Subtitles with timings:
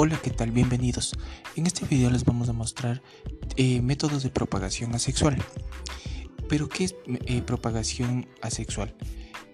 [0.00, 0.52] Hola, ¿qué tal?
[0.52, 1.18] Bienvenidos.
[1.56, 3.02] En este video les vamos a mostrar
[3.56, 5.36] eh, métodos de propagación asexual.
[6.48, 6.94] ¿Pero qué es
[7.26, 8.94] eh, propagación asexual?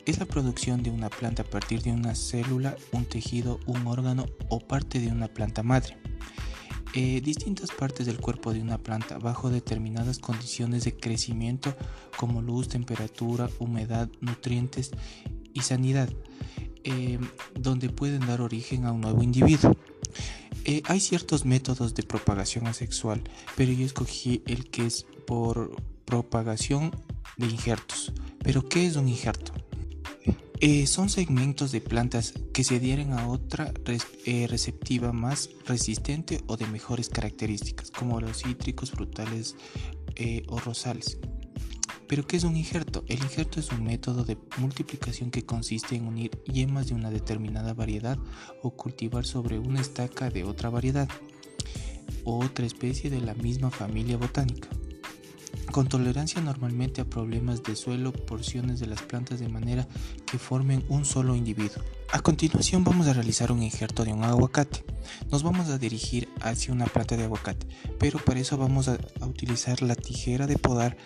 [0.04, 4.26] Es la producción de una planta a partir de una célula, un tejido, un órgano
[4.51, 5.97] o parte de una planta madre.
[6.92, 11.74] Eh, distintas partes del cuerpo de una planta bajo determinadas condiciones de crecimiento
[12.19, 14.90] como luz, temperatura, humedad, nutrientes
[15.54, 16.11] y sanidad,
[17.59, 19.75] donde pueden dar origen a un nuevo individuo.
[20.67, 23.23] Eh, hay ciertos métodos de propagación asexual,
[23.55, 26.91] pero yo escogí el que es por propagación
[27.37, 28.13] de injertos.
[28.43, 29.53] ¿Pero qué es un injerto?
[30.61, 33.75] Eh, son segmentos de plantas que se adhieren a otra
[34.25, 39.57] eh, receptiva más resistente o de mejores características, como los cítricos, frutales
[40.47, 41.19] o rosales.
[42.15, 43.03] ¿Pero qué es un injerto?
[43.09, 47.75] El injerto es un método de multiplicación que consiste en unir yemas de una determinada
[47.75, 48.17] variedad
[48.63, 51.09] o cultivar sobre una estaca de otra variedad
[52.23, 54.69] o otra especie de la misma familia botánica.
[55.73, 59.89] Con tolerancia normalmente a problemas de suelo, porciones de las plantas de manera
[60.25, 61.83] que formen un solo individuo.
[62.12, 64.84] A continuación vamos a realizar un injerto de un aguacate.
[65.33, 67.67] Nos vamos a dirigir hacia una planta de aguacate,
[67.99, 70.97] pero para eso vamos a, utilizar la tijera de podar,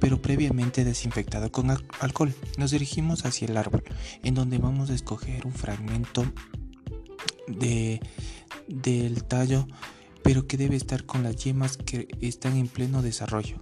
[0.00, 2.34] pero previamente desinfectada con alcohol.
[2.58, 3.84] Nos dirigimos hacia el árbol,
[4.22, 6.24] en donde vamos a escoger un fragmento
[7.46, 8.00] de,
[8.68, 9.66] del tallo,
[10.22, 13.60] pero que debe estar con las yemas que están en pleno desarrollo.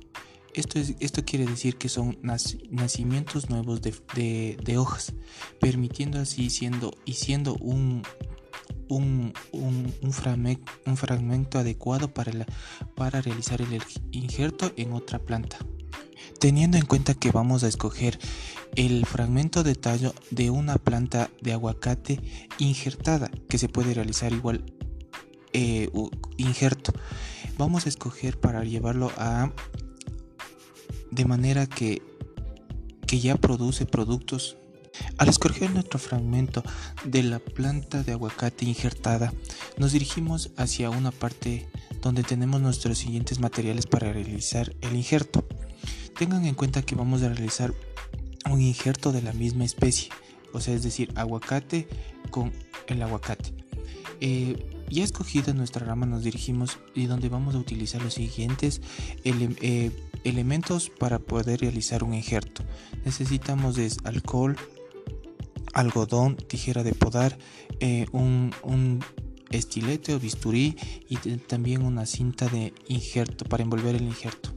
[0.54, 5.14] Esto, es, esto quiere decir que son nacimientos nuevos de, hojas,
[5.60, 8.02] permitiendo así siendo y siendo un,
[8.88, 12.46] un, un, fragmento, adecuado para,
[12.94, 15.58] para realizar el injerto en otra planta.
[16.42, 18.18] Teniendo en cuenta que vamos a escoger
[18.74, 22.20] el fragmento de tallo de una planta de aguacate
[22.58, 24.64] injertada, que se puede realizar igual
[25.52, 25.88] eh,
[26.38, 26.92] injerto,
[27.58, 29.52] vamos a escoger para llevarlo a
[31.12, 32.02] de manera que,
[33.06, 34.56] que ya produce productos.
[35.18, 36.64] Al escoger nuestro fragmento
[37.04, 39.32] de la planta de aguacate injertada,
[39.78, 41.68] nos dirigimos hacia una parte
[42.00, 45.46] donde tenemos nuestros siguientes materiales para realizar el injerto.
[46.18, 47.72] Tengan en cuenta que vamos a realizar
[48.50, 50.10] un injerto de la misma especie,
[50.52, 51.88] o sea, es decir, aguacate
[52.30, 52.52] con
[52.86, 53.54] el aguacate.
[54.20, 54.56] Eh,
[54.88, 58.82] ya escogida nuestra rama nos dirigimos y donde vamos a utilizar los siguientes
[59.24, 59.90] eh,
[60.22, 62.62] elementos para poder realizar un injerto.
[63.04, 64.56] Necesitamos es alcohol,
[65.72, 67.38] algodón, tijera de podar,
[67.80, 69.00] eh, un,
[69.50, 70.76] estilete o bisturí
[71.08, 74.50] y también una cinta de injerto para envolver el injerto.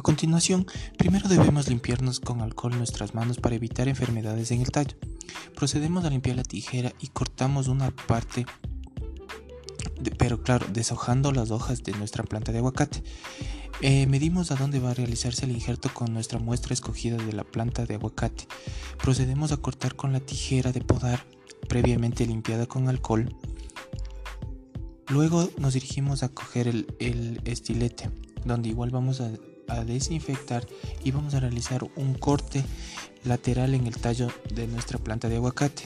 [0.00, 0.66] A continuación,
[0.96, 4.96] primero debemos limpiarnos con alcohol nuestras manos para evitar enfermedades en el tallo.
[5.54, 8.46] Procedemos a limpiar la tijera y cortamos una parte,
[10.16, 13.02] pero claro, deshojando las hojas de nuestra planta de aguacate.
[13.82, 17.44] Eh, medimos a dónde va a realizarse el injerto con nuestra muestra escogida de la
[17.44, 18.48] planta de aguacate.
[19.02, 21.26] Procedemos a cortar con la tijera de podar
[21.68, 23.36] previamente limpiada con alcohol.
[25.08, 28.08] Luego nos dirigimos a coger el, estilete,
[28.46, 29.30] donde igual vamos a,
[29.70, 30.66] a, desinfectar
[31.04, 32.64] y vamos a realizar un corte
[33.24, 35.84] lateral en el tallo de nuestra planta de aguacate.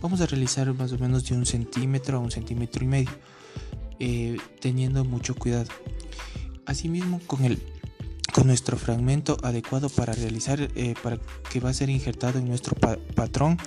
[0.00, 3.10] Vamos a realizar más o menos de un centímetro a un centímetro y medio,
[4.00, 5.70] eh, teniendo mucho cuidado.
[6.66, 7.60] Asimismo, con el
[8.34, 11.20] con nuestro fragmento adecuado para realizar eh, para
[11.52, 13.58] que va a ser injertado en nuestro patrón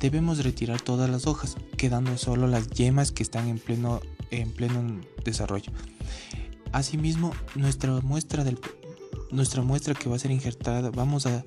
[0.00, 4.00] debemos retirar todas las hojas quedando solo las yemas que están en pleno
[4.32, 5.70] en pleno desarrollo
[6.72, 8.58] asimismo nuestra muestra del
[9.30, 11.44] nuestra muestra que va a ser injertada vamos a,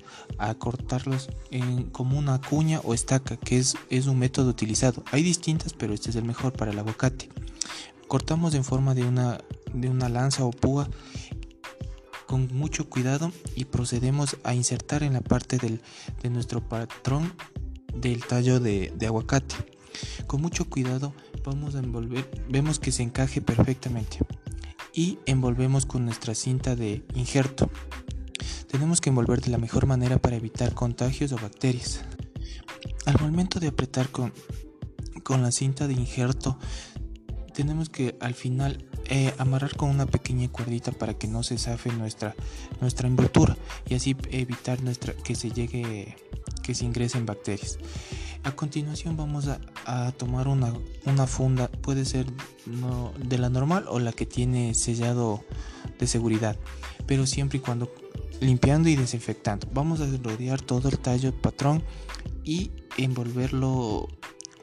[0.58, 5.02] cortarlos en, como una cuña o estaca que es, es un método utilizado.
[5.10, 7.28] Hay distintas pero este es el mejor para el aguacate.
[8.08, 9.38] Cortamos en forma de una
[9.72, 10.88] de una lanza o púa
[12.26, 15.80] con mucho cuidado y procedemos a insertar en la parte del,
[16.22, 17.32] de nuestro patrón
[17.94, 19.54] del tallo de, de aguacate.
[20.26, 21.14] Con mucho cuidado
[21.44, 24.18] vamos a envolver, vemos que se encaje perfectamente
[24.94, 27.70] y envolvemos con nuestra cinta de injerto.
[28.70, 32.02] Tenemos que envolver de la mejor manera para evitar contagios o bacterias.
[33.06, 34.32] Al momento de apretar con,
[35.22, 36.58] con la cinta de injerto,
[37.52, 41.92] tenemos que al final eh, amarrar con una pequeña cuerdita para que no se zafe
[41.92, 42.34] nuestra,
[42.80, 43.56] nuestra envoltura
[43.88, 46.16] y así evitar nuestra, que se llegue
[46.62, 47.78] que se ingresen bacterias.
[48.44, 50.72] A continuación vamos a, tomar una,
[51.06, 52.26] una, funda, puede ser
[53.24, 55.44] de la normal o la que tiene sellado
[55.98, 56.56] de seguridad,
[57.06, 57.92] pero siempre y cuando
[58.40, 59.68] limpiando y desinfectando.
[59.72, 61.82] Vamos a rodear todo el tallo patrón
[62.44, 64.08] y envolverlo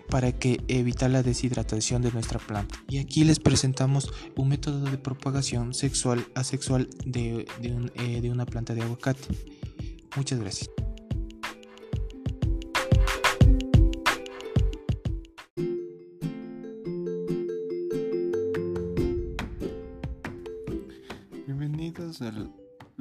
[0.09, 2.75] para que evitar la deshidratación de nuestra planta.
[2.89, 8.45] Y aquí les presentamos un método de propagación sexual asexual de, de, eh, de una
[8.45, 9.27] planta de aguacate.
[10.15, 10.69] Muchas gracias.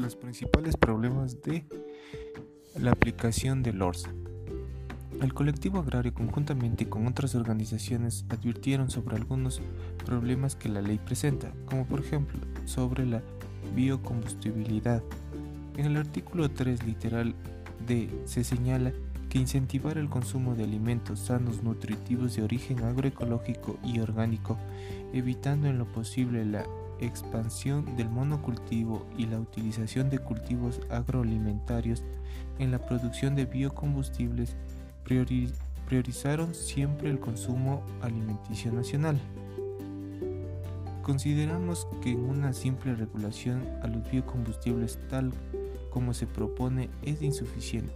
[0.08, 1.66] Los principales problemas de
[2.80, 4.10] la aplicación del ORSA.
[5.20, 9.60] El colectivo agrario conjuntamente con otras organizaciones advirtieron sobre algunos
[10.06, 13.22] problemas que la ley presenta, como por ejemplo sobre la
[13.74, 15.02] biocombustibilidad.
[15.76, 17.34] En el artículo 3 literal
[17.86, 18.94] D se señala
[19.28, 24.56] que incentivar el consumo de alimentos sanos, nutritivos de origen agroecológico y orgánico,
[25.12, 26.64] evitando en lo posible la
[27.00, 32.02] expansión del monocultivo y la utilización de cultivos agroalimentarios
[32.58, 34.56] en la producción de biocombustibles
[35.04, 39.18] priorizaron siempre el consumo alimenticio nacional.
[41.02, 45.32] Consideramos que una simple regulación a los biocombustibles tal
[45.90, 47.94] como se propone es insuficiente.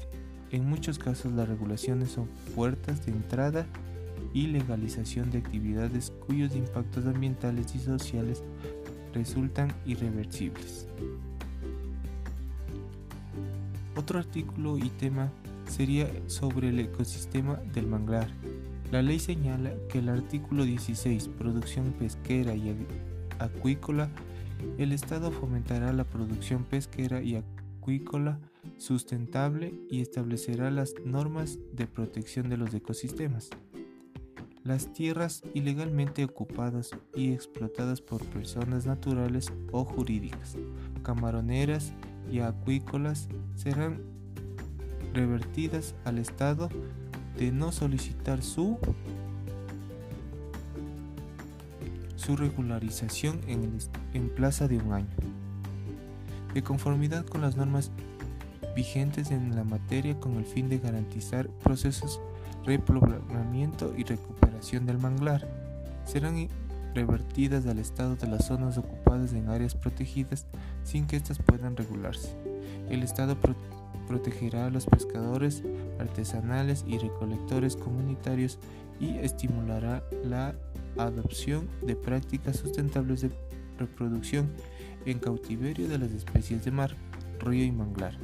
[0.51, 3.67] En muchos casos las regulaciones son puertas de entrada
[4.35, 8.43] y legalización de actividades cuyos impactos ambientales y sociales
[9.13, 10.87] resultan irreversibles.
[13.97, 15.31] Otro artículo y tema
[15.67, 18.29] sería sobre el ecosistema del manglar.
[18.91, 22.75] La ley señala que el artículo 16, producción pesquera y
[23.39, 24.11] acuícola,
[24.79, 28.39] el Estado fomentará la producción pesquera y acuícola
[28.77, 33.51] sustentable y establecerá las normas de protección de los ecosistemas.
[34.65, 40.57] Las tierras ilegalmente ocupadas y explotadas por personas naturales o jurídicas,
[41.03, 41.93] camaroneras
[42.31, 44.01] y acuícolas serán
[45.13, 46.69] revertidas al Estado
[47.37, 48.79] de no solicitar su,
[52.15, 53.79] su regularización en, el,
[54.15, 55.17] en plaza de un año.
[56.55, 57.91] De conformidad con las normas
[58.77, 62.21] vigentes en la materia con el fin de garantizar procesos
[62.65, 65.49] repoblamiento y recuperación del manglar,
[66.05, 66.49] serán
[66.95, 70.47] revertidas al estado de las zonas ocupadas en áreas protegidas
[70.85, 72.37] sin que éstas puedan regularse.
[72.89, 73.37] El Estado
[74.07, 75.63] protegerá a los pescadores
[75.99, 78.59] artesanales y recolectores comunitarios
[79.01, 80.55] y estimulará la
[80.99, 83.31] adopción de prácticas sustentables de
[83.79, 84.51] reproducción
[85.07, 86.95] en cautiverio de las especies de mar,
[87.41, 88.17] río y manglar.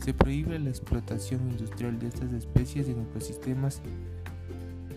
[0.00, 3.82] Se prohíbe la explotación industrial de estas especies en ecosistemas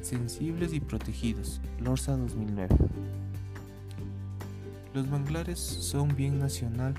[0.02, 1.60] sensibles y protegidos.
[1.80, 2.76] Lorsa 2009.
[4.94, 6.94] Los manglares son bien nacional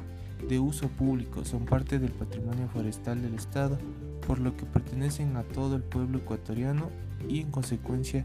[0.49, 3.79] de uso público, son parte del patrimonio forestal del Estado,
[4.27, 6.91] por lo que pertenecen a todo el pueblo ecuatoriano
[7.27, 8.25] y en consecuencia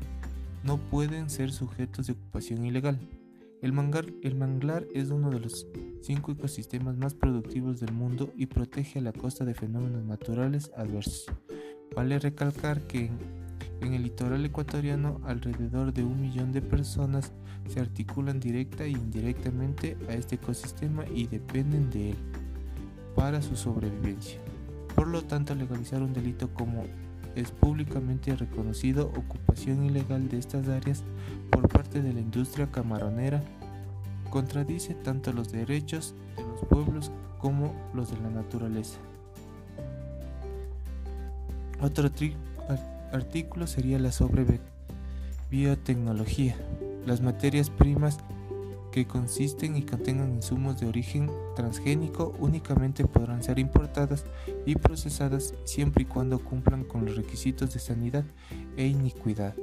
[0.64, 3.00] no pueden ser sujetos de ocupación ilegal.
[3.62, 5.68] El manglar, es uno de los
[6.02, 11.26] cinco ecosistemas más productivos del mundo y protege a la costa de fenómenos naturales adversos.
[11.94, 13.12] Vale recalcar que
[13.82, 17.34] en el litoral ecuatoriano alrededor de un millón de personas
[17.68, 22.18] se articulan directa e indirectamente a este ecosistema y dependen de él
[23.14, 24.40] para su sobrevivencia.
[24.96, 26.86] Por lo tanto, legalizar un delito como
[27.36, 31.04] es públicamente reconocido ocupación ilegal de estas áreas
[31.50, 33.44] por parte de la industria camaronera
[34.30, 38.98] contradice tanto los derechos de los pueblos como los de la naturaleza.
[41.82, 42.10] Otro
[43.12, 44.60] artículo sería la sobre
[45.50, 46.56] biotecnología.
[47.06, 48.18] Las materias primas
[48.92, 54.26] que consisten y contengan insumos de origen transgénico únicamente podrán ser importadas
[54.66, 58.26] y procesadas siempre y cuando cumplan con los requisitos de sanidad
[58.78, 59.56] e iniquidad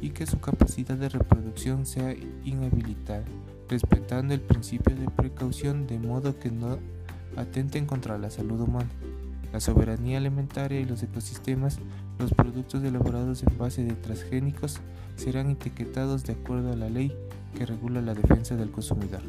[0.00, 3.24] y que su capacidad de reproducción sea inhabilitada,
[3.68, 6.78] respetando el principio de precaución de modo que no
[7.36, 8.90] atenten contra la salud humana
[9.54, 11.78] la soberanía alimentaria y los ecosistemas,
[12.18, 14.80] los productos elaborados en base de transgénicos
[15.14, 17.16] serán etiquetados de acuerdo a la ley
[17.56, 19.22] que regula la defensa del consumidor.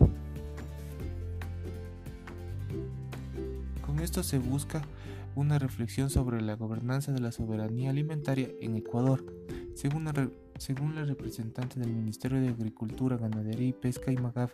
[3.86, 4.82] Con esto se busca
[5.36, 9.24] una reflexión sobre la gobernanza de la soberanía alimentaria en Ecuador,
[9.76, 10.08] según
[10.58, 14.54] según la representante del Ministerio de Agricultura, Ganadería y Pesca y MAGAF,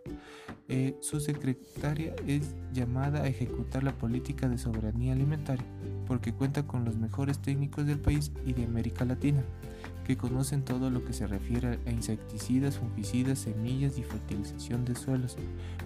[0.68, 5.66] eh, su secretaria es llamada a ejecutar la política de soberanía alimentaria
[6.12, 9.44] porque cuenta con los mejores técnicos del país y de América Latina,
[10.06, 15.38] que conocen todo lo que se refiere a insecticidas, fungicidas, semillas y fertilización de suelos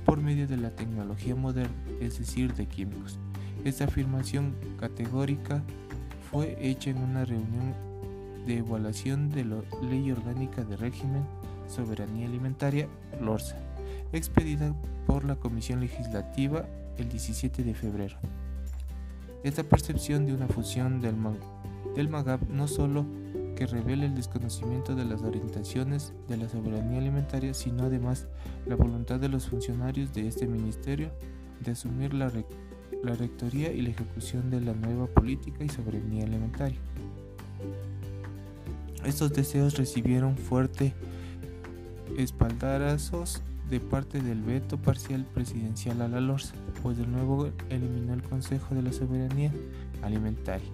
[0.03, 3.19] por medio de la tecnología moderna, es decir, de químicos.
[3.63, 5.63] Esta afirmación categórica
[6.31, 7.75] fue hecha en una reunión
[8.45, 11.23] de Evaluación de la Ley Orgánica de Régimen
[11.67, 12.87] Soberanía Alimentaria,
[13.19, 13.57] LORSA,
[14.13, 14.73] expedida
[15.07, 16.65] por la Comisión Legislativa
[16.97, 18.17] el 17 de febrero.
[19.43, 21.15] Esta percepción de una fusión del,
[21.95, 23.05] del MAGAP no solo
[23.55, 28.27] que revela el desconocimiento de las orientaciones de la soberanía alimentaria, sino además
[28.65, 31.11] la voluntad de los funcionarios de este ministerio
[31.61, 32.31] de asumir la,
[33.03, 36.79] la rectoría y la ejecución de la nueva política y soberanía alimentaria.
[39.05, 40.93] Estos deseos recibieron fuerte
[42.17, 48.23] espaldarazos de parte del veto parcial presidencial a la LORSA, pues de nuevo eliminó el
[48.23, 49.51] Consejo de la Soberanía
[50.01, 50.69] Alimentaria.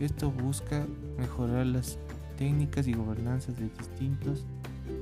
[0.00, 0.86] Esto busca
[1.18, 1.98] mejorar las
[2.36, 4.44] técnicas y gobernanzas de distintas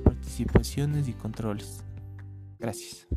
[0.03, 1.83] participaciones y controles.
[2.59, 3.07] Gracias.